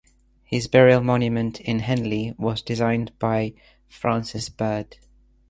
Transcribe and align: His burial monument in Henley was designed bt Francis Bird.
His 0.45 0.67
burial 0.67 1.01
monument 1.03 1.59
in 1.61 1.81
Henley 1.81 2.33
was 2.39 2.63
designed 2.63 3.11
bt 3.19 3.53
Francis 3.87 4.49
Bird. 4.49 4.97